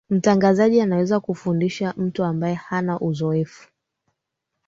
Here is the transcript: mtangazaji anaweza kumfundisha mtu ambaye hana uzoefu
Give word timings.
mtangazaji 0.09 0.81
anaweza 0.81 1.19
kumfundisha 1.19 1.93
mtu 1.97 2.23
ambaye 2.23 2.53
hana 2.55 2.99
uzoefu 2.99 3.67